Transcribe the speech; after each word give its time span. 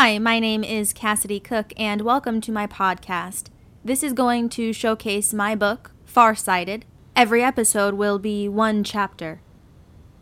Hi, 0.00 0.16
my 0.20 0.38
name 0.38 0.62
is 0.62 0.92
Cassidy 0.92 1.40
Cook, 1.40 1.72
and 1.76 2.02
welcome 2.02 2.40
to 2.42 2.52
my 2.52 2.68
podcast. 2.68 3.46
This 3.84 4.04
is 4.04 4.12
going 4.12 4.48
to 4.50 4.72
showcase 4.72 5.34
my 5.34 5.56
book, 5.56 5.90
Farsighted. 6.04 6.84
Every 7.16 7.42
episode 7.42 7.94
will 7.94 8.20
be 8.20 8.48
one 8.48 8.84
chapter. 8.84 9.40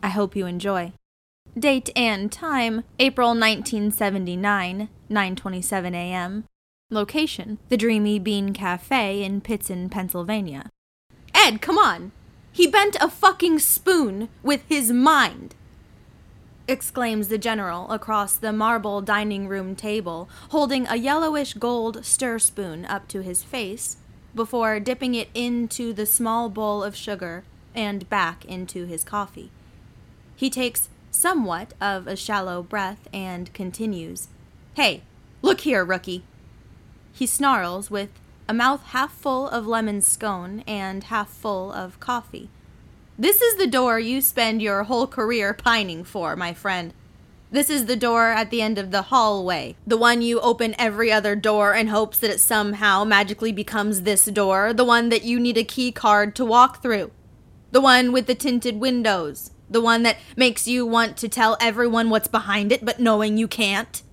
I 0.01 0.07
hope 0.07 0.35
you 0.35 0.47
enjoy. 0.47 0.93
Date 1.55 1.91
and 1.95 2.31
time 2.31 2.85
April 2.97 3.35
1979, 3.35 4.89
9:27 5.11 5.93
a.m. 5.93 6.45
Location: 6.89 7.59
The 7.69 7.77
Dreamy 7.77 8.17
Bean 8.17 8.53
Cafe 8.53 9.21
in 9.21 9.41
Pittston, 9.41 9.89
Pennsylvania. 9.89 10.71
Ed, 11.35 11.61
come 11.61 11.77
on. 11.77 12.13
He 12.51 12.65
bent 12.65 12.97
a 12.99 13.11
fucking 13.11 13.59
spoon 13.59 14.29
with 14.41 14.63
his 14.67 14.91
mind 14.91 15.53
exclaims 16.67 17.27
the 17.27 17.37
general 17.37 17.89
across 17.91 18.35
the 18.35 18.51
marble 18.51 19.01
dining 19.01 19.47
room 19.47 19.75
table, 19.75 20.29
holding 20.49 20.87
a 20.87 20.95
yellowish 20.95 21.53
gold 21.53 22.05
stir 22.05 22.39
spoon 22.39 22.85
up 22.85 23.07
to 23.07 23.21
his 23.21 23.43
face 23.43 23.97
before 24.35 24.79
dipping 24.79 25.15
it 25.15 25.29
into 25.33 25.93
the 25.93 26.05
small 26.05 26.49
bowl 26.49 26.83
of 26.83 26.95
sugar 26.95 27.43
and 27.73 28.09
back 28.09 28.45
into 28.45 28.85
his 28.85 29.03
coffee. 29.03 29.51
He 30.35 30.49
takes 30.49 30.89
somewhat 31.11 31.73
of 31.81 32.07
a 32.07 32.15
shallow 32.15 32.61
breath 32.61 33.07
and 33.11 33.51
continues, 33.53 34.27
Hey, 34.75 35.03
look 35.41 35.61
here, 35.61 35.83
rookie. 35.83 36.23
He 37.13 37.25
snarls 37.25 37.89
with 37.89 38.09
a 38.47 38.53
mouth 38.53 38.83
half 38.87 39.11
full 39.11 39.49
of 39.49 39.65
lemon 39.65 40.01
scone 40.01 40.63
and 40.67 41.05
half 41.05 41.29
full 41.29 41.71
of 41.71 41.99
coffee. 41.99 42.49
This 43.19 43.41
is 43.41 43.55
the 43.55 43.65
door 43.65 43.99
you 43.99 44.21
spend 44.21 44.61
your 44.61 44.83
whole 44.83 45.07
career 45.07 45.51
pining 45.51 46.03
for, 46.03 46.35
my 46.35 46.53
friend. 46.53 46.93
This 47.49 47.67
is 47.67 47.87
the 47.87 47.95
door 47.95 48.27
at 48.27 48.51
the 48.51 48.61
end 48.61 48.77
of 48.77 48.91
the 48.91 49.03
hallway. 49.03 49.75
The 49.87 49.97
one 49.97 50.21
you 50.21 50.39
open 50.39 50.75
every 50.77 51.11
other 51.11 51.35
door 51.35 51.73
in 51.73 51.87
hopes 51.87 52.19
that 52.19 52.29
it 52.29 52.39
somehow 52.39 53.05
magically 53.05 53.51
becomes 53.51 54.03
this 54.03 54.25
door. 54.25 54.71
The 54.71 54.85
one 54.85 55.09
that 55.09 55.23
you 55.23 55.39
need 55.39 55.57
a 55.57 55.63
key 55.63 55.91
card 55.91 56.35
to 56.35 56.45
walk 56.45 56.83
through. 56.83 57.09
The 57.71 57.81
one 57.81 58.11
with 58.11 58.27
the 58.27 58.35
tinted 58.35 58.79
windows. 58.79 59.49
The 59.67 59.81
one 59.81 60.03
that 60.03 60.17
makes 60.35 60.67
you 60.67 60.85
want 60.85 61.17
to 61.17 61.27
tell 61.27 61.57
everyone 61.59 62.11
what's 62.11 62.27
behind 62.27 62.71
it, 62.71 62.85
but 62.85 62.99
knowing 62.99 63.35
you 63.35 63.47
can't. 63.47 64.03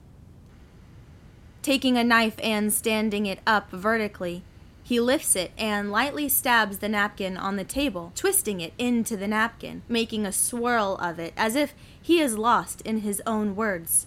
Taking 1.60 1.98
a 1.98 2.04
knife 2.04 2.36
and 2.42 2.72
standing 2.72 3.26
it 3.26 3.40
up 3.46 3.70
vertically, 3.70 4.44
he 4.86 5.00
lifts 5.00 5.34
it 5.34 5.50
and 5.56 5.90
lightly 5.90 6.28
stabs 6.28 6.78
the 6.78 6.90
napkin 6.90 7.38
on 7.38 7.56
the 7.56 7.64
table, 7.64 8.12
twisting 8.14 8.60
it 8.60 8.74
into 8.76 9.16
the 9.16 9.26
napkin, 9.26 9.80
making 9.88 10.26
a 10.26 10.32
swirl 10.32 10.98
of 11.00 11.18
it 11.18 11.32
as 11.38 11.56
if 11.56 11.74
he 12.00 12.20
is 12.20 12.36
lost 12.36 12.82
in 12.82 12.98
his 12.98 13.22
own 13.26 13.56
words. 13.56 14.06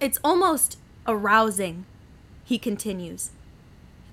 It's 0.00 0.20
almost 0.22 0.78
arousing, 1.08 1.86
he 2.44 2.56
continues. 2.56 3.32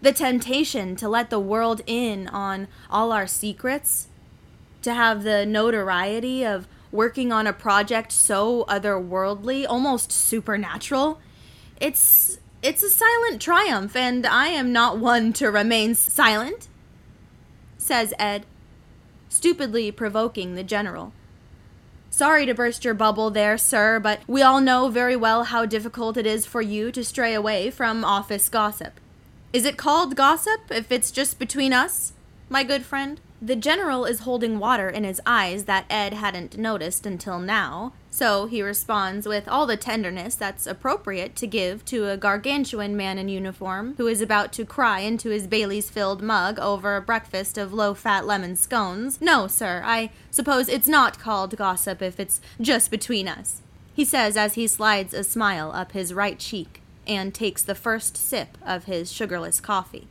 The 0.02 0.12
temptation 0.12 0.96
to 0.96 1.08
let 1.08 1.30
the 1.30 1.40
world 1.40 1.82
in 1.86 2.28
on 2.30 2.68
all 2.90 3.12
our 3.12 3.28
secrets, 3.28 4.08
to 4.82 4.96
have 4.96 5.24
the 5.24 5.46
notoriety 5.46 6.44
of 6.44 6.68
working 6.92 7.32
on 7.32 7.46
a 7.46 7.54
project 7.54 8.12
so 8.12 8.66
otherworldly, 8.66 9.68
almost 9.70 10.12
supernatural. 10.12 11.20
It's 11.80 12.40
it's 12.66 12.82
a 12.82 12.90
silent 12.90 13.40
triumph, 13.40 13.96
and 13.96 14.26
I 14.26 14.48
am 14.48 14.74
not 14.74 14.98
one 14.98 15.34
to 15.34 15.52
remain 15.52 15.94
silent, 15.94 16.68
says 17.78 18.12
Ed, 18.18 18.48
stupidly 19.30 19.92
provoking 19.92 20.56
the 20.56 20.64
general. 20.64 21.14
Sorry 22.10 22.48
to 22.48 22.56
burst 22.56 22.84
your 22.84 22.96
bubble 22.96 23.30
there, 23.30 23.56
sir, 23.60 24.00
but 24.00 24.22
we 24.26 24.42
all 24.42 24.62
know 24.62 24.90
very 24.90 25.16
well 25.16 25.44
how 25.44 25.68
difficult 25.68 26.18
it 26.18 26.26
is 26.26 26.48
for 26.48 26.62
you 26.62 26.92
to 26.92 27.04
stray 27.04 27.36
away 27.36 27.70
from 27.70 28.04
office 28.04 28.50
gossip. 28.50 29.00
Is 29.54 29.64
it 29.64 29.78
called 29.78 30.16
gossip 30.16 30.62
if 30.72 30.92
it's 30.92 31.12
just 31.12 31.38
between 31.38 31.72
us, 31.72 32.14
my 32.50 32.64
good 32.64 32.84
friend? 32.84 33.22
The 33.42 33.56
general 33.58 34.06
is 34.06 34.22
holding 34.22 34.60
water 34.60 34.90
in 34.90 35.04
his 35.04 35.22
eyes 35.26 35.66
that 35.66 35.86
Ed 35.90 36.14
hadn't 36.14 36.58
noticed 36.58 37.06
until 37.06 37.38
now, 37.38 37.92
so 38.10 38.46
he 38.46 38.62
responds 38.62 39.28
with 39.28 39.48
all 39.50 39.68
the 39.68 39.76
tenderness 39.76 40.36
that's 40.36 40.66
appropriate 40.66 41.36
to 41.36 41.48
give 41.48 41.84
to 41.86 42.10
a 42.10 42.16
gargantuan 42.16 42.96
man 42.96 43.18
in 43.18 43.28
uniform 43.28 43.96
who 43.98 44.08
is 44.08 44.22
about 44.22 44.54
to 44.54 44.64
cry 44.64 45.00
into 45.00 45.32
his 45.32 45.48
Bailey's 45.48 45.90
filled 45.90 46.24
mug 46.24 46.58
over 46.60 46.96
a 46.96 47.02
breakfast 47.02 47.58
of 47.58 47.74
low 47.74 47.94
fat 47.94 48.26
lemon 48.26 48.56
scones. 48.56 49.20
No, 49.20 49.48
sir, 49.48 49.84
I 49.86 50.12
suppose 50.32 50.70
it's 50.70 50.88
not 50.88 51.20
called 51.20 51.58
gossip 51.58 52.02
if 52.02 52.22
it's 52.22 52.40
just 52.62 52.90
between 52.90 53.28
us, 53.28 53.62
he 53.94 54.06
says 54.06 54.38
as 54.38 54.54
he 54.54 54.66
slides 54.66 55.14
a 55.14 55.26
smile 55.26 55.72
up 55.74 55.92
his 55.92 56.14
right 56.14 56.40
cheek 56.40 56.82
and 57.06 57.34
takes 57.34 57.62
the 57.62 57.76
first 57.76 58.16
sip 58.16 58.58
of 58.66 58.86
his 58.86 59.12
sugarless 59.12 59.60
coffee. 59.60 60.08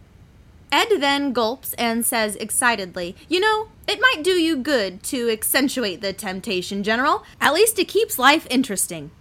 Ed 0.75 1.01
then 1.01 1.33
gulps 1.33 1.73
and 1.75 2.05
says 2.05 2.35
excitedly, 2.35 3.15
You 3.29 3.39
know, 3.39 3.69
it 3.87 4.01
might 4.01 4.25
do 4.25 4.33
you 4.33 4.57
good 4.57 5.05
to 5.05 5.31
accentuate 5.31 6.01
the 6.01 6.13
temptation, 6.13 6.83
General. 6.83 7.23
At 7.41 7.55
least 7.55 7.79
it 7.79 7.85
keeps 7.87 8.19
life 8.19 8.45
interesting. 8.51 9.13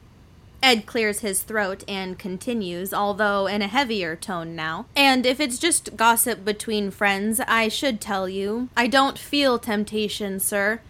Ed 0.64 0.88
clears 0.88 1.20
his 1.20 1.44
throat 1.44 1.84
and 1.88 2.18
continues, 2.18 2.92
although 2.92 3.46
in 3.46 3.62
a 3.62 3.68
heavier 3.68 4.16
tone 4.16 4.56
now. 4.56 4.88
And 4.96 5.28
if 5.28 5.40
it's 5.40 5.60
just 5.60 5.96
gossip 5.96 6.44
between 6.44 6.90
friends, 6.90 7.40
I 7.48 7.68
should 7.68 8.02
tell 8.02 8.28
you, 8.28 8.70
I 8.76 8.88
don't 8.88 9.20
feel 9.20 9.60
temptation, 9.60 10.40
sir. 10.40 10.82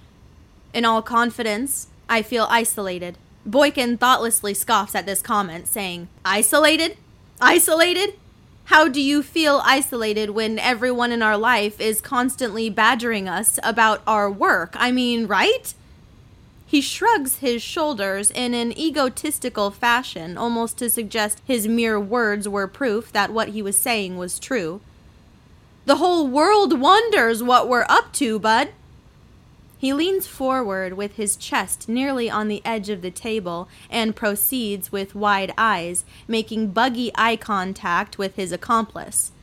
In 0.73 0.85
all 0.85 1.01
confidence, 1.01 1.87
I 2.07 2.21
feel 2.21 2.47
isolated. 2.49 3.17
Boykin 3.45 3.97
thoughtlessly 3.97 4.53
scoffs 4.53 4.95
at 4.95 5.05
this 5.05 5.21
comment, 5.21 5.67
saying, 5.67 6.07
Isolated? 6.23 6.95
Isolated? 7.41 8.13
How 8.67 8.87
do 8.87 9.01
you 9.01 9.21
feel 9.21 9.61
isolated 9.65 10.29
when 10.29 10.57
everyone 10.57 11.11
in 11.11 11.21
our 11.21 11.37
life 11.37 11.81
is 11.81 11.99
constantly 11.99 12.69
badgering 12.69 13.27
us 13.27 13.59
about 13.61 14.01
our 14.07 14.31
work? 14.31 14.73
I 14.75 14.89
mean, 14.91 15.27
right? 15.27 15.73
He 16.65 16.79
shrugs 16.79 17.37
his 17.37 17.61
shoulders 17.61 18.31
in 18.31 18.53
an 18.53 18.71
egotistical 18.77 19.69
fashion, 19.69 20.37
almost 20.37 20.77
to 20.77 20.89
suggest 20.89 21.41
his 21.45 21.67
mere 21.67 21.99
words 21.99 22.47
were 22.47 22.67
proof 22.67 23.11
that 23.11 23.33
what 23.33 23.49
he 23.49 23.61
was 23.61 23.77
saying 23.77 24.17
was 24.17 24.39
true. 24.39 24.79
The 25.85 25.97
whole 25.97 26.25
world 26.25 26.79
wonders 26.79 27.43
what 27.43 27.67
we're 27.67 27.85
up 27.89 28.13
to, 28.13 28.39
bud. 28.39 28.69
He 29.83 29.91
leans 29.91 30.27
forward 30.27 30.93
with 30.93 31.17
his 31.17 31.35
chest 31.35 31.89
nearly 31.89 32.29
on 32.29 32.47
the 32.47 32.61
edge 32.63 32.87
of 32.87 33.01
the 33.01 33.11
table 33.11 33.67
and 33.89 34.15
proceeds 34.15 34.93
with 34.93 35.13
wide 35.13 35.53
eyes, 35.57 36.05
making 36.25 36.69
buggy 36.69 37.11
eye 37.15 37.35
contact 37.35 38.17
with 38.17 38.37
his 38.37 38.53
accomplice. 38.53 39.33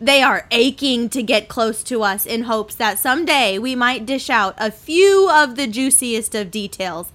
They 0.00 0.20
are 0.20 0.48
aching 0.50 1.08
to 1.10 1.22
get 1.22 1.46
close 1.46 1.84
to 1.84 2.02
us 2.02 2.26
in 2.26 2.42
hopes 2.42 2.74
that 2.74 2.98
someday 2.98 3.56
we 3.56 3.76
might 3.76 4.04
dish 4.04 4.30
out 4.30 4.56
a 4.58 4.72
few 4.72 5.30
of 5.30 5.54
the 5.54 5.68
juiciest 5.68 6.34
of 6.34 6.50
details. 6.50 7.12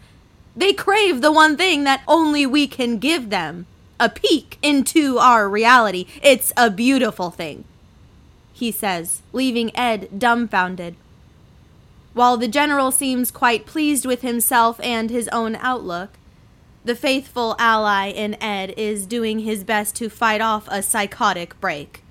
They 0.56 0.72
crave 0.72 1.20
the 1.20 1.34
one 1.34 1.58
thing 1.58 1.84
that 1.84 2.02
only 2.08 2.46
we 2.46 2.66
can 2.66 2.98
give 2.98 3.30
them 3.30 3.66
a 4.00 4.08
peek 4.08 4.58
into 4.62 5.18
our 5.18 5.50
reality. 5.50 6.06
It's 6.24 6.54
a 6.56 6.70
beautiful 6.70 7.30
thing, 7.30 7.66
he 8.54 8.72
says, 8.72 9.22
leaving 9.34 9.76
Ed 9.76 10.18
dumbfounded 10.18 10.96
while 12.14 12.38
the 12.38 12.48
general 12.48 12.92
seems 12.92 13.32
quite 13.32 13.66
pleased 13.66 14.06
with 14.06 14.22
himself 14.22 14.80
and 14.82 15.10
his 15.10 15.28
own 15.30 15.56
outlook, 15.58 16.12
the 16.84 16.96
faithful 16.96 17.56
ally 17.60 18.08
in 18.08 18.42
Ed 18.42 18.74
is 18.76 19.06
doing 19.06 19.40
his 19.40 19.64
best 19.64 19.96
to 19.98 20.10
fight 20.10 20.42
off 20.42 20.68
a 20.70 20.82
psychotic 20.82 21.60
break. 21.62 22.04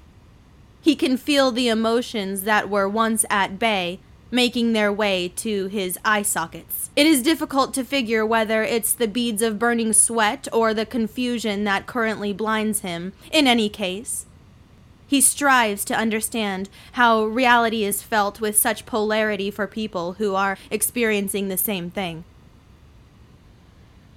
He 0.80 0.94
can 0.94 1.16
feel 1.16 1.50
the 1.50 1.68
emotions 1.68 2.42
that 2.42 2.70
were 2.70 2.88
once 2.88 3.24
at 3.28 3.58
bay 3.58 4.00
making 4.30 4.72
their 4.72 4.92
way 4.92 5.28
to 5.36 5.66
his 5.66 5.98
eye 6.04 6.22
sockets. 6.22 6.90
It 6.96 7.06
is 7.06 7.22
difficult 7.22 7.74
to 7.74 7.84
figure 7.84 8.24
whether 8.24 8.62
it's 8.62 8.92
the 8.92 9.08
beads 9.08 9.42
of 9.42 9.58
burning 9.58 9.92
sweat 9.92 10.46
or 10.52 10.72
the 10.72 10.86
confusion 10.86 11.64
that 11.64 11.86
currently 11.86 12.32
blinds 12.32 12.80
him. 12.80 13.12
In 13.32 13.46
any 13.46 13.68
case, 13.68 14.26
he 15.10 15.20
strives 15.20 15.84
to 15.84 15.96
understand 15.96 16.68
how 16.92 17.24
reality 17.24 17.82
is 17.82 18.00
felt 18.00 18.40
with 18.40 18.56
such 18.56 18.86
polarity 18.86 19.50
for 19.50 19.66
people 19.66 20.12
who 20.14 20.36
are 20.36 20.56
experiencing 20.70 21.48
the 21.48 21.56
same 21.56 21.90
thing. 21.90 22.22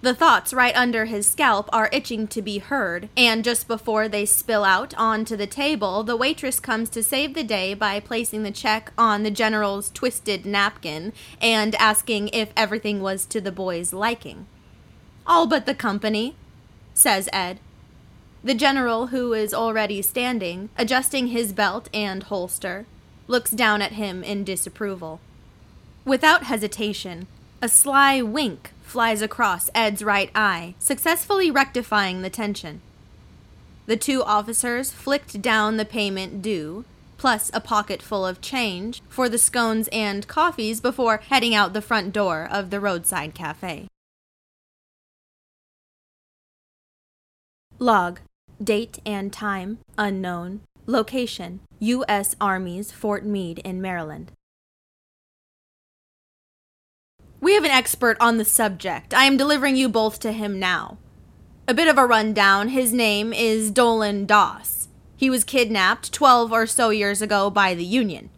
The 0.01 0.13
thoughts 0.13 0.53
right 0.53 0.75
under 0.75 1.05
his 1.05 1.25
scalp 1.25 1.67
are 1.73 1.89
itching 1.91 2.27
to 2.27 2.43
be 2.43 2.59
heard, 2.59 3.09
and 3.17 3.43
just 3.43 3.67
before 3.67 4.07
they 4.07 4.27
spill 4.27 4.63
out 4.63 4.93
onto 4.95 5.35
the 5.35 5.47
table, 5.47 6.03
the 6.03 6.15
waitress 6.15 6.59
comes 6.59 6.91
to 6.91 7.01
save 7.01 7.33
the 7.33 7.43
day 7.43 7.73
by 7.73 7.99
placing 7.99 8.43
the 8.43 8.51
check 8.51 8.93
on 8.95 9.23
the 9.23 9.31
general's 9.31 9.89
twisted 9.89 10.45
napkin 10.45 11.11
and 11.41 11.73
asking 11.75 12.27
if 12.27 12.53
everything 12.55 13.01
was 13.01 13.25
to 13.25 13.41
the 13.41 13.51
boy's 13.51 13.93
liking. 13.93 14.45
All 15.25 15.47
but 15.47 15.65
the 15.65 15.73
company, 15.73 16.35
says 16.93 17.29
Ed. 17.33 17.59
The 18.45 18.53
general, 18.53 19.07
who 19.07 19.31
is 19.31 19.53
already 19.53 20.01
standing, 20.01 20.69
adjusting 20.77 21.27
his 21.27 21.53
belt 21.53 21.87
and 21.93 22.23
holster, 22.23 22.85
looks 23.25 23.51
down 23.51 23.81
at 23.81 23.93
him 23.93 24.21
in 24.21 24.43
disapproval. 24.43 25.21
Without 26.03 26.43
hesitation, 26.43 27.27
a 27.61 27.69
sly 27.69 28.21
wink 28.21 28.71
flies 28.81 29.21
across 29.21 29.69
Ed's 29.73 30.03
right 30.03 30.29
eye, 30.35 30.75
successfully 30.77 31.49
rectifying 31.49 32.21
the 32.21 32.29
tension. 32.29 32.81
The 33.85 33.95
two 33.95 34.21
officers 34.21 34.91
flicked 34.91 35.41
down 35.41 35.77
the 35.77 35.85
payment 35.85 36.41
due, 36.41 36.83
plus 37.17 37.49
a 37.53 37.61
pocket 37.61 38.01
full 38.01 38.25
of 38.25 38.41
change 38.41 39.01
for 39.07 39.29
the 39.29 39.37
scones 39.37 39.87
and 39.93 40.27
coffees 40.27 40.81
before 40.81 41.21
heading 41.29 41.55
out 41.55 41.71
the 41.71 41.81
front 41.81 42.11
door 42.11 42.49
of 42.51 42.71
the 42.71 42.81
roadside 42.81 43.33
cafe. 43.33 43.87
Log 47.79 48.19
Date 48.61 48.99
and 49.05 49.31
time 49.31 49.79
unknown. 49.97 50.61
Location 50.85 51.61
U.S. 51.79 52.35
Army's 52.41 52.91
Fort 52.91 53.25
Meade 53.25 53.59
in 53.59 53.81
Maryland. 53.81 54.31
We 57.39 57.53
have 57.55 57.63
an 57.63 57.71
expert 57.71 58.17
on 58.19 58.37
the 58.37 58.45
subject. 58.45 59.13
I 59.13 59.25
am 59.25 59.37
delivering 59.37 59.75
you 59.75 59.89
both 59.89 60.19
to 60.19 60.31
him 60.31 60.59
now. 60.59 60.97
A 61.67 61.73
bit 61.73 61.87
of 61.87 61.97
a 61.97 62.05
rundown 62.05 62.69
his 62.69 62.93
name 62.93 63.33
is 63.33 63.71
Dolan 63.71 64.25
Doss. 64.25 64.87
He 65.15 65.29
was 65.29 65.43
kidnapped 65.43 66.11
12 66.11 66.51
or 66.51 66.67
so 66.67 66.89
years 66.89 67.21
ago 67.21 67.49
by 67.49 67.73
the 67.73 67.85
Union. 67.85 68.29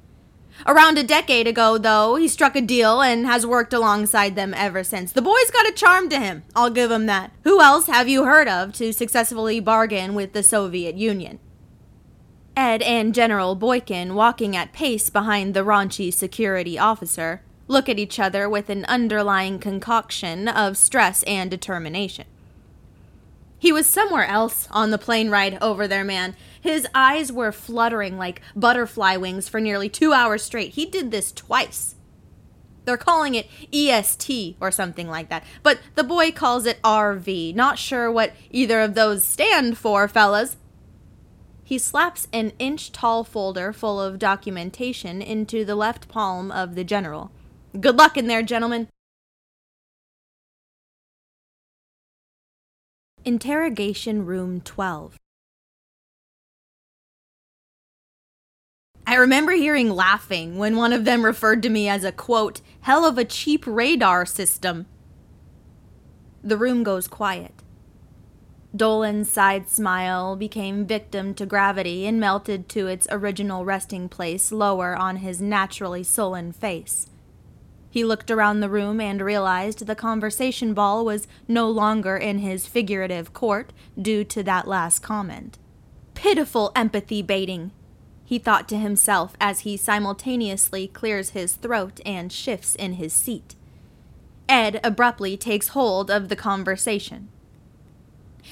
Around 0.66 0.98
a 0.98 1.04
decade 1.04 1.48
ago, 1.48 1.78
though, 1.78 2.16
he 2.16 2.28
struck 2.28 2.56
a 2.56 2.62
deal 2.62 3.02
and 3.02 3.26
has 3.26 3.46
worked 3.46 3.74
alongside 3.74 4.36
them 4.36 4.54
ever 4.56 4.84
since. 4.84 5.12
The 5.12 5.22
boy's 5.22 5.52
got 5.52 5.68
a 5.68 5.72
charm 5.72 6.10
to 6.10 6.20
him, 6.20 6.44
I'll 6.56 6.70
give 6.70 6.92
him 6.92 7.06
that. 7.06 7.32
Who 7.44 7.62
else 7.62 7.88
have 7.88 8.08
you 8.08 8.26
heard 8.26 8.48
of 8.48 8.74
to 8.74 8.94
successfully 8.94 9.60
bargain 9.60 10.16
with 10.16 10.34
the 10.34 10.44
Soviet 10.44 10.96
Union? 10.96 11.40
Ed 12.58 12.82
and 12.84 13.14
General 13.14 13.56
Boykin, 13.56 14.16
walking 14.16 14.56
at 14.56 14.74
pace 14.74 15.10
behind 15.10 15.54
the 15.54 15.66
raunchy 15.66 16.14
security 16.14 16.80
officer, 16.80 17.42
look 17.68 17.90
at 17.90 18.00
each 18.00 18.20
other 18.20 18.50
with 18.50 18.70
an 18.70 18.86
underlying 18.86 19.60
concoction 19.60 20.48
of 20.48 20.78
stress 20.78 21.24
and 21.24 21.52
determination. 21.52 22.26
He 23.58 23.72
was 23.72 23.88
somewhere 23.88 24.26
else 24.26 24.68
on 24.72 24.92
the 24.92 24.98
plane 24.98 25.30
ride 25.30 25.58
over 25.62 25.88
there, 25.88 26.04
man. 26.04 26.36
His 26.66 26.88
eyes 26.96 27.32
were 27.32 27.52
fluttering 27.52 28.18
like 28.18 28.42
butterfly 28.56 29.18
wings 29.18 29.48
for 29.48 29.62
nearly 29.62 29.88
two 29.88 30.14
hours 30.14 30.42
straight. 30.42 30.72
He 30.72 30.88
did 30.88 31.12
this 31.12 31.32
twice. 31.32 31.94
They're 32.86 32.98
calling 32.98 33.36
it 33.36 33.48
EST 33.72 34.58
or 34.60 34.72
something 34.72 35.08
like 35.08 35.30
that, 35.30 35.44
but 35.62 35.80
the 35.94 36.04
boy 36.04 36.32
calls 36.32 36.66
it 36.66 36.82
RV. 36.82 37.54
Not 37.54 37.78
sure 37.78 38.12
what 38.12 38.34
either 38.50 38.82
of 38.82 38.96
those 38.96 39.24
stand 39.24 39.78
for, 39.78 40.08
fellas. 40.08 40.58
He 41.64 41.78
slaps 41.78 42.28
an 42.34 42.52
inch 42.58 42.92
tall 42.92 43.24
folder 43.24 43.72
full 43.72 44.02
of 44.02 44.18
documentation 44.18 45.22
into 45.22 45.66
the 45.66 45.76
left 45.76 46.08
palm 46.08 46.52
of 46.52 46.74
the 46.74 46.84
general. 46.84 47.30
Good 47.80 47.96
luck 47.96 48.18
in 48.18 48.26
there, 48.26 48.42
gentlemen. 48.42 48.88
Interrogation 53.24 54.26
Room 54.26 54.62
12. 54.62 55.20
I 59.08 59.16
remember 59.16 59.52
hearing 59.52 59.92
laughing 59.92 60.58
when 60.58 60.76
one 60.76 60.92
of 60.92 61.06
them 61.06 61.24
referred 61.24 61.62
to 61.64 61.70
me 61.70 61.88
as 61.88 62.04
a 62.04 62.12
quote, 62.12 62.62
hell 62.82 63.06
of 63.06 63.18
a 63.18 63.26
cheap 63.26 63.64
radar 63.68 64.26
system. 64.26 64.88
The 66.44 66.58
room 66.58 66.84
goes 66.84 67.08
quiet. 67.08 67.62
Dolan's 68.76 69.32
side 69.32 69.70
smile 69.70 70.36
became 70.36 70.86
victim 70.86 71.34
to 71.36 71.46
gravity 71.46 72.06
and 72.06 72.20
melted 72.20 72.68
to 72.70 72.88
its 72.88 73.08
original 73.10 73.64
resting 73.64 74.10
place 74.10 74.52
lower 74.52 74.96
on 74.96 75.18
his 75.18 75.40
naturally 75.40 76.04
sullen 76.04 76.52
face. 76.52 77.10
He 77.90 78.04
looked 78.04 78.30
around 78.30 78.60
the 78.60 78.70
room 78.70 79.00
and 79.00 79.22
realized 79.22 79.86
the 79.86 79.96
conversation 79.96 80.74
ball 80.74 81.06
was 81.06 81.28
no 81.48 81.70
longer 81.70 82.18
in 82.18 82.40
his 82.40 82.68
figurative 82.68 83.34
court 83.34 83.72
due 84.00 84.26
to 84.26 84.44
that 84.44 84.68
last 84.68 85.00
comment. 85.00 85.58
Pitiful 86.16 86.74
empathy 86.76 87.22
baiting, 87.22 87.72
he 88.26 88.40
thought 88.40 88.68
to 88.68 88.78
himself 88.78 89.36
as 89.40 89.60
he 89.60 89.78
simultaneously 89.78 90.88
clears 90.88 91.30
his 91.30 91.54
throat 91.54 92.02
and 92.06 92.34
shifts 92.34 92.76
in 92.76 92.94
his 92.94 93.14
seat. 93.14 93.56
Ed 94.50 94.80
abruptly 94.84 95.38
takes 95.38 95.70
hold 95.70 96.10
of 96.10 96.28
the 96.30 96.36
conversation. 96.36 97.30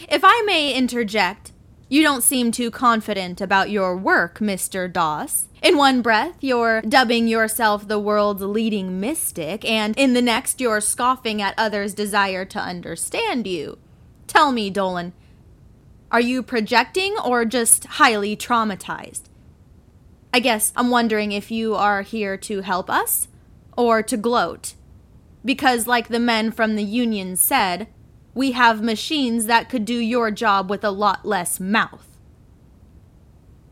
If 0.08 0.22
I 0.24 0.44
may 0.46 0.74
interject, 0.74 1.52
you 1.90 2.02
don't 2.02 2.24
seem 2.24 2.52
too 2.52 2.72
confident 2.72 3.42
about 3.42 3.70
your 3.70 3.96
work, 3.96 4.40
Mr. 4.40 4.92
Doss. 4.92 5.48
In 5.62 5.78
one 5.78 6.02
breath, 6.02 6.38
you're 6.40 6.82
dubbing 6.82 7.28
yourself 7.28 7.88
the 7.88 8.00
world's 8.00 8.42
leading 8.42 9.00
mystic, 9.00 9.64
and 9.66 9.96
in 9.98 10.14
the 10.14 10.22
next, 10.22 10.60
you're 10.60 10.82
scoffing 10.82 11.42
at 11.42 11.54
others' 11.58 11.94
desire 11.94 12.46
to 12.46 12.60
understand 12.60 13.46
you. 13.46 13.78
Tell 14.28 14.52
me, 14.52 14.70
Dolan, 14.70 15.14
are 16.12 16.22
you 16.22 16.42
projecting 16.42 17.16
or 17.24 17.46
just 17.46 17.86
highly 17.86 18.36
traumatized? 18.36 19.24
I 20.36 20.40
guess 20.40 20.74
I'm 20.76 20.90
wondering 20.90 21.32
if 21.32 21.52
you 21.52 21.76
are 21.76 22.02
here 22.02 22.38
to 22.38 22.62
help 22.62 22.90
us 22.90 23.28
or 23.78 24.02
to 24.02 24.18
gloat. 24.18 24.74
Because, 25.46 25.86
like 25.86 26.08
the 26.08 26.20
men 26.20 26.52
from 26.52 26.76
the 26.76 26.84
Union 26.84 27.36
said, 27.36 27.88
we 28.34 28.54
have 28.54 28.82
machines 28.82 29.46
that 29.46 29.70
could 29.70 29.86
do 29.86 29.94
your 29.94 30.32
job 30.32 30.72
with 30.72 30.84
a 30.84 30.90
lot 30.90 31.24
less 31.24 31.60
mouth. 31.60 32.18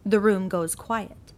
The 0.06 0.20
room 0.20 0.48
goes 0.50 0.76
quiet. 0.76 1.34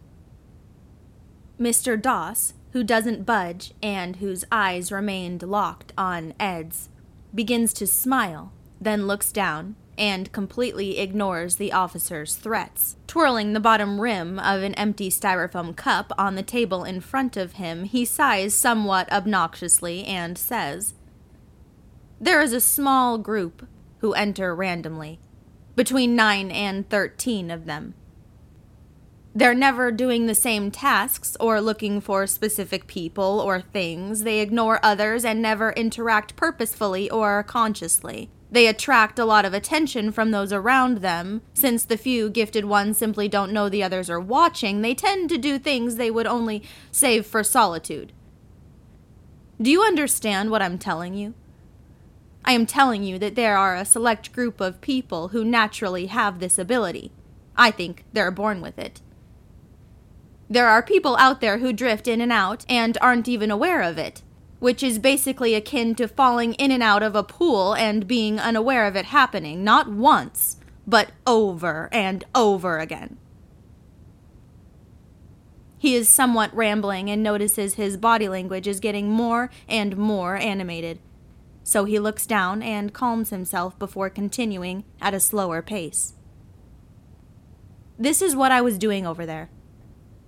Mr. 1.58 2.00
Doss, 2.00 2.52
who 2.72 2.84
doesn't 2.84 3.24
budge 3.24 3.72
and 3.82 4.16
whose 4.16 4.44
eyes 4.52 4.92
remained 4.92 5.42
locked 5.42 5.94
on 5.96 6.34
Ed's, 6.38 6.90
begins 7.34 7.72
to 7.74 7.86
smile, 7.86 8.52
then 8.78 9.06
looks 9.06 9.32
down 9.32 9.76
and 9.96 10.32
completely 10.32 10.98
ignores 10.98 11.56
the 11.56 11.72
officer's 11.72 12.36
threats. 12.36 12.96
Twirling 13.06 13.52
the 13.52 13.60
bottom 13.60 14.00
rim 14.00 14.38
of 14.38 14.62
an 14.62 14.74
empty 14.74 15.10
styrofoam 15.10 15.76
cup 15.76 16.12
on 16.18 16.34
the 16.34 16.42
table 16.42 16.84
in 16.84 17.00
front 17.00 17.36
of 17.36 17.54
him, 17.54 17.84
he 17.84 18.04
sighs 18.04 18.54
somewhat 18.54 19.10
obnoxiously 19.12 20.04
and 20.04 20.36
says, 20.36 20.94
there 22.20 22.40
is 22.40 22.52
a 22.52 22.60
small 22.60 23.18
group 23.18 23.66
who 23.98 24.14
enter 24.14 24.54
randomly, 24.54 25.18
between 25.76 26.16
9 26.16 26.50
and 26.50 26.88
13 26.88 27.50
of 27.50 27.66
them. 27.66 27.94
They're 29.34 29.54
never 29.54 29.90
doing 29.90 30.26
the 30.26 30.34
same 30.34 30.70
tasks 30.70 31.36
or 31.40 31.60
looking 31.60 32.00
for 32.00 32.26
specific 32.26 32.86
people 32.86 33.40
or 33.40 33.60
things. 33.60 34.22
They 34.22 34.40
ignore 34.40 34.78
others 34.82 35.24
and 35.24 35.42
never 35.42 35.72
interact 35.72 36.36
purposefully 36.36 37.10
or 37.10 37.42
consciously. 37.42 38.30
They 38.54 38.68
attract 38.68 39.18
a 39.18 39.24
lot 39.24 39.44
of 39.44 39.52
attention 39.52 40.12
from 40.12 40.30
those 40.30 40.52
around 40.52 40.98
them. 40.98 41.42
Since 41.54 41.84
the 41.84 41.96
few 41.96 42.30
gifted 42.30 42.66
ones 42.66 42.96
simply 42.96 43.26
don't 43.26 43.52
know 43.52 43.68
the 43.68 43.82
others 43.82 44.08
are 44.08 44.20
watching, 44.20 44.80
they 44.80 44.94
tend 44.94 45.28
to 45.30 45.38
do 45.38 45.58
things 45.58 45.96
they 45.96 46.08
would 46.08 46.28
only 46.28 46.62
save 46.92 47.26
for 47.26 47.42
solitude. 47.42 48.12
Do 49.60 49.72
you 49.72 49.82
understand 49.82 50.52
what 50.52 50.62
I'm 50.62 50.78
telling 50.78 51.14
you? 51.14 51.34
I 52.44 52.52
am 52.52 52.64
telling 52.64 53.02
you 53.02 53.18
that 53.18 53.34
there 53.34 53.56
are 53.56 53.74
a 53.74 53.84
select 53.84 54.32
group 54.32 54.60
of 54.60 54.80
people 54.80 55.28
who 55.28 55.44
naturally 55.44 56.06
have 56.06 56.38
this 56.38 56.56
ability. 56.56 57.10
I 57.56 57.72
think 57.72 58.04
they're 58.12 58.30
born 58.30 58.60
with 58.60 58.78
it. 58.78 59.00
There 60.48 60.68
are 60.68 60.80
people 60.80 61.16
out 61.16 61.40
there 61.40 61.58
who 61.58 61.72
drift 61.72 62.06
in 62.06 62.20
and 62.20 62.30
out 62.30 62.64
and 62.68 62.96
aren't 63.00 63.26
even 63.26 63.50
aware 63.50 63.82
of 63.82 63.98
it, 63.98 64.22
which 64.64 64.82
is 64.82 64.98
basically 64.98 65.54
akin 65.54 65.94
to 65.94 66.08
falling 66.08 66.54
in 66.54 66.70
and 66.70 66.82
out 66.82 67.02
of 67.02 67.14
a 67.14 67.22
pool 67.22 67.74
and 67.74 68.08
being 68.08 68.40
unaware 68.40 68.86
of 68.86 68.96
it 68.96 69.04
happening, 69.04 69.62
not 69.62 69.90
once, 69.90 70.56
but 70.86 71.10
over 71.26 71.90
and 71.92 72.24
over 72.34 72.78
again. 72.78 73.18
He 75.76 75.94
is 75.94 76.08
somewhat 76.08 76.56
rambling 76.56 77.10
and 77.10 77.22
notices 77.22 77.74
his 77.74 77.98
body 77.98 78.26
language 78.26 78.66
is 78.66 78.80
getting 78.80 79.10
more 79.10 79.50
and 79.68 79.98
more 79.98 80.36
animated 80.36 80.98
so 81.62 81.84
he 81.84 81.98
looks 81.98 82.26
down 82.26 82.62
and 82.62 82.94
calms 82.94 83.28
himself 83.28 83.78
before 83.78 84.08
continuing 84.08 84.84
at 84.98 85.12
a 85.12 85.20
slower 85.20 85.60
pace. 85.60 86.14
This 87.98 88.22
is 88.22 88.34
what 88.34 88.50
I 88.50 88.62
was 88.62 88.78
doing 88.78 89.06
over 89.06 89.26
there 89.26 89.50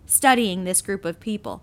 studying 0.04 0.64
this 0.64 0.82
group 0.82 1.06
of 1.06 1.20
people. 1.20 1.62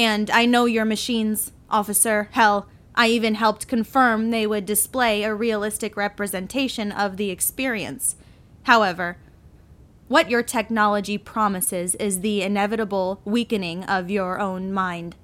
And 0.00 0.30
I 0.30 0.46
know 0.46 0.64
your 0.64 0.86
machines, 0.86 1.52
officer. 1.68 2.30
Hell, 2.32 2.66
I 2.94 3.08
even 3.08 3.34
helped 3.34 3.68
confirm 3.68 4.30
they 4.30 4.46
would 4.46 4.64
display 4.64 5.22
a 5.22 5.34
realistic 5.34 5.94
representation 5.94 6.90
of 6.90 7.18
the 7.18 7.28
experience. 7.28 8.16
However, 8.62 9.18
what 10.08 10.30
your 10.30 10.42
technology 10.42 11.18
promises 11.18 11.96
is 11.96 12.22
the 12.22 12.40
inevitable 12.40 13.20
weakening 13.26 13.84
of 13.84 14.08
your 14.08 14.40
own 14.40 14.72
mind. 14.72 15.16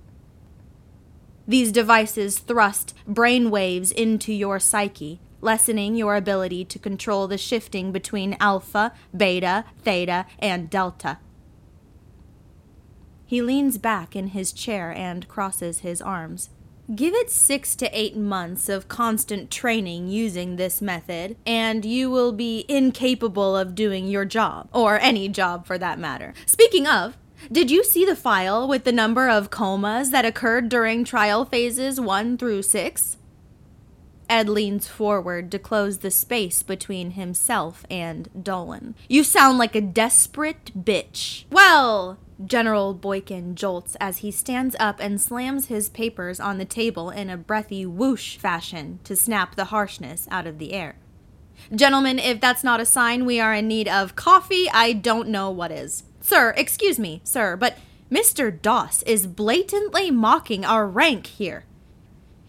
These 1.49 1.73
devices 1.73 2.39
thrust 2.39 2.93
brain 3.07 3.51
waves 3.51 3.91
into 3.91 4.31
your 4.31 4.61
psyche, 4.61 5.21
lessening 5.41 5.97
your 5.97 6.17
ability 6.17 6.67
to 6.67 6.79
control 6.79 7.27
the 7.27 7.39
shifting 7.39 7.93
between 7.93 8.37
alpha, 8.41 8.93
beta, 9.17 9.65
theta, 9.83 10.27
and 10.39 10.69
delta. 10.69 11.17
He 13.27 13.43
leans 13.43 13.77
back 13.77 14.15
in 14.15 14.29
his 14.29 14.53
chair 14.53 14.93
and 14.93 15.27
crosses 15.27 15.81
his 15.81 16.01
arms. 16.01 16.51
Give 16.95 17.13
it 17.15 17.33
six 17.33 17.75
to 17.77 17.91
eight 17.93 18.17
months 18.17 18.69
of 18.69 18.87
constant 18.87 19.51
training 19.51 20.07
using 20.07 20.55
this 20.55 20.81
method, 20.81 21.37
and 21.45 21.85
you 21.85 22.09
will 22.09 22.31
be 22.31 22.65
incapable 22.69 23.57
of 23.57 23.75
doing 23.75 24.07
your 24.07 24.25
job, 24.25 24.69
or 24.73 25.01
any 25.01 25.29
job 25.29 25.67
for 25.67 25.77
that 25.79 25.99
matter. 25.99 26.33
Speaking 26.47 26.87
of, 26.87 27.19
did 27.51 27.73
you 27.73 27.83
see 27.83 28.05
the 28.05 28.15
file 28.15 28.69
with 28.69 28.85
the 28.85 28.93
number 28.93 29.29
of 29.29 29.51
comas 29.51 30.11
that 30.13 30.25
occurred 30.25 30.69
during 30.69 31.03
trial 31.05 31.45
phases 31.45 32.01
1 32.01 32.39
through 32.39 32.63
6? 32.63 33.17
Ed 34.29 34.49
leans 34.49 34.89
forward 34.89 35.51
to 35.53 35.59
close 35.59 35.99
the 35.99 36.11
space 36.11 36.63
between 36.63 37.13
himself 37.13 37.85
and 37.91 38.29
Dolan. 38.43 38.95
You 39.09 39.25
sound 39.25 39.59
like 39.59 39.75
a 39.75 39.81
desperate 39.81 40.73
bitch. 40.85 41.45
Well, 41.51 42.19
General 42.45 42.93
Boykin 42.93 43.55
jolts 43.55 43.97
as 44.01 44.19
he 44.19 44.31
stands 44.31 44.77
up 44.79 45.01
and 45.01 45.21
slams 45.21 45.67
his 45.67 45.89
papers 45.89 46.39
on 46.39 46.59
the 46.59 46.65
table 46.65 47.11
in 47.11 47.31
a 47.31 47.37
breathy 47.37 47.87
whoosh 47.87 48.37
fashion 48.37 49.01
to 49.05 49.17
snap 49.17 49.55
the 49.55 49.67
harshness 49.67 50.29
out 50.31 50.47
of 50.47 50.59
the 50.59 50.73
air. 50.73 50.97
Gentlemen, 51.75 52.19
if 52.19 52.41
that's 52.41 52.63
not 52.63 52.81
a 52.81 52.87
sign 52.87 53.25
we 53.25 53.41
are 53.41 53.55
in 53.55 53.67
need 53.67 53.89
of 53.89 54.17
coffee, 54.17 54.69
I 54.71 54.93
don't 54.93 55.29
know 55.29 55.51
what 55.51 55.73
is. 55.73 56.05
Sir, 56.21 56.53
excuse 56.57 56.99
me, 56.99 57.21
sir, 57.25 57.57
but 57.57 57.79
Mr. 58.11 58.61
Doss 58.61 59.03
is 59.03 59.27
blatantly 59.27 60.11
mocking 60.11 60.65
our 60.65 60.87
rank 60.87 61.27
here. 61.27 61.65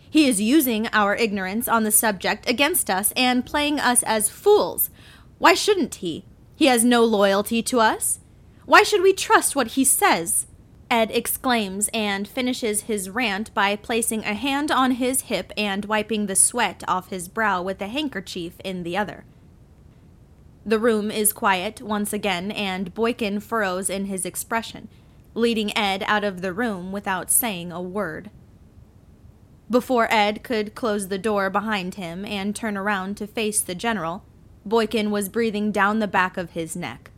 He 0.09 0.27
is 0.27 0.41
using 0.41 0.87
our 0.93 1.15
ignorance 1.15 1.67
on 1.67 1.83
the 1.83 1.91
subject 1.91 2.49
against 2.49 2.89
us 2.89 3.11
and 3.15 3.45
playing 3.45 3.79
us 3.79 4.03
as 4.03 4.29
fools. 4.29 4.89
Why 5.37 5.53
shouldn't 5.53 5.95
he? 5.95 6.25
He 6.55 6.65
has 6.67 6.83
no 6.83 7.03
loyalty 7.03 7.61
to 7.63 7.79
us. 7.79 8.19
Why 8.65 8.83
should 8.83 9.01
we 9.01 9.13
trust 9.13 9.55
what 9.55 9.67
he 9.67 9.83
says? 9.83 10.47
Ed 10.89 11.11
exclaims 11.11 11.89
and 11.93 12.27
finishes 12.27 12.83
his 12.83 13.09
rant 13.09 13.53
by 13.53 13.75
placing 13.75 14.23
a 14.23 14.33
hand 14.33 14.71
on 14.71 14.91
his 14.91 15.21
hip 15.21 15.51
and 15.57 15.85
wiping 15.85 16.25
the 16.25 16.35
sweat 16.35 16.83
off 16.87 17.09
his 17.09 17.27
brow 17.27 17.61
with 17.61 17.81
a 17.81 17.87
handkerchief 17.87 18.59
in 18.63 18.83
the 18.83 18.95
other. 18.95 19.25
The 20.65 20.79
room 20.79 21.11
is 21.11 21.31
quiet 21.33 21.81
once 21.81 22.11
again, 22.11 22.51
and 22.51 22.93
Boykin 22.93 23.39
furrows 23.39 23.89
in 23.89 24.05
his 24.05 24.25
expression, 24.25 24.87
leading 25.33 25.77
Ed 25.77 26.03
out 26.07 26.23
of 26.23 26.41
the 26.41 26.53
room 26.53 26.91
without 26.91 27.29
saying 27.29 27.71
a 27.71 27.81
word. 27.81 28.29
Before 29.69 30.11
Ed 30.11 30.43
could 30.43 30.75
close 30.75 31.09
the 31.09 31.17
door 31.17 31.49
behind 31.49 31.95
him 31.95 32.23
and 32.23 32.55
turn 32.55 32.77
around 32.77 33.17
to 33.17 33.27
face 33.27 33.59
the 33.59 33.75
general, 33.75 34.23
Boykin 34.65 35.11
was 35.11 35.27
breathing 35.27 35.71
down 35.71 35.99
the 35.99 36.07
back 36.07 36.37
of 36.37 36.51
his 36.51 36.75
neck. 36.75 37.11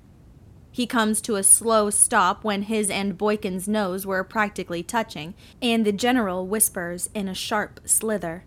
He 0.71 0.87
comes 0.87 1.21
to 1.21 1.35
a 1.35 1.43
slow 1.43 1.89
stop 1.89 2.43
when 2.43 2.63
his 2.63 2.89
and 2.89 3.17
Boykin's 3.17 3.67
nose 3.67 4.05
were 4.05 4.23
practically 4.23 4.81
touching, 4.81 5.35
and 5.61 5.85
the 5.85 5.91
general 5.91 6.47
whispers 6.47 7.09
in 7.13 7.27
a 7.27 7.35
sharp 7.35 7.81
slither 7.85 8.45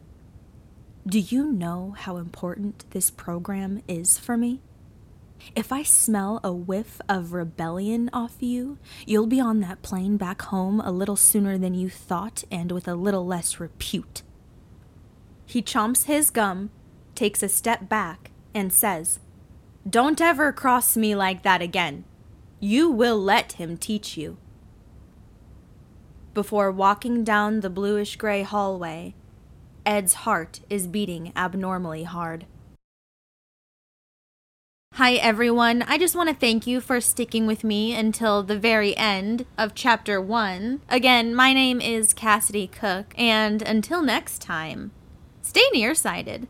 Do 1.06 1.18
you 1.18 1.52
know 1.52 1.94
how 1.98 2.16
important 2.16 2.84
this 2.90 3.10
program 3.10 3.82
is 3.86 4.18
for 4.18 4.36
me? 4.36 4.60
If 5.54 5.72
I 5.72 5.82
smell 5.82 6.40
a 6.42 6.52
whiff 6.52 7.00
of 7.08 7.32
rebellion 7.32 8.08
off 8.12 8.36
you, 8.40 8.78
you'll 9.06 9.26
be 9.26 9.40
on 9.40 9.60
that 9.60 9.82
plane 9.82 10.16
back 10.16 10.42
home 10.42 10.80
a 10.80 10.90
little 10.90 11.16
sooner 11.16 11.58
than 11.58 11.74
you 11.74 11.90
thought 11.90 12.44
and 12.50 12.72
with 12.72 12.88
a 12.88 12.94
little 12.94 13.26
less 13.26 13.60
repute. 13.60 14.22
He 15.44 15.60
chomps 15.62 16.04
his 16.04 16.30
gum, 16.30 16.70
takes 17.14 17.42
a 17.42 17.48
step 17.48 17.88
back, 17.88 18.30
and 18.54 18.72
says, 18.72 19.20
Don't 19.88 20.20
ever 20.20 20.52
cross 20.52 20.96
me 20.96 21.14
like 21.14 21.42
that 21.42 21.60
again. 21.60 22.04
You 22.60 22.88
will 22.90 23.20
let 23.20 23.52
him 23.52 23.76
teach 23.76 24.16
you. 24.16 24.38
Before 26.32 26.70
walking 26.70 27.24
down 27.24 27.60
the 27.60 27.68
bluish 27.68 28.16
gray 28.16 28.42
hallway, 28.42 29.14
Ed's 29.84 30.14
heart 30.14 30.60
is 30.70 30.86
beating 30.86 31.32
abnormally 31.36 32.04
hard. 32.04 32.46
Hi, 34.96 35.14
everyone. 35.14 35.80
I 35.80 35.96
just 35.96 36.14
want 36.14 36.28
to 36.28 36.34
thank 36.34 36.66
you 36.66 36.78
for 36.78 37.00
sticking 37.00 37.46
with 37.46 37.64
me 37.64 37.94
until 37.94 38.42
the 38.42 38.58
very 38.58 38.94
end 38.94 39.46
of 39.56 39.74
chapter 39.74 40.20
one. 40.20 40.82
Again, 40.86 41.34
my 41.34 41.54
name 41.54 41.80
is 41.80 42.12
Cassidy 42.12 42.66
Cook, 42.66 43.14
and 43.16 43.62
until 43.62 44.02
next 44.02 44.42
time, 44.42 44.90
stay 45.40 45.64
nearsighted. 45.72 46.46